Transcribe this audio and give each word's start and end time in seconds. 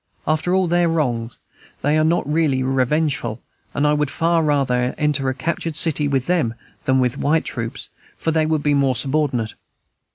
After 0.25 0.55
all 0.55 0.67
their 0.67 0.87
wrongs, 0.89 1.37
they 1.83 1.95
are 1.95 2.03
not 2.03 2.27
really 2.27 2.63
revengeful; 2.63 3.39
and 3.75 3.85
I 3.85 3.93
would 3.93 4.09
far 4.09 4.41
rather 4.41 4.95
enter 4.97 5.29
a 5.29 5.35
captured 5.35 5.75
city 5.75 6.07
with 6.07 6.25
them 6.25 6.55
than 6.85 6.99
with 6.99 7.19
white 7.19 7.45
troops, 7.45 7.87
for 8.17 8.31
they 8.31 8.47
would 8.47 8.63
be 8.63 8.73
more 8.73 8.95
subordinate. 8.95 9.53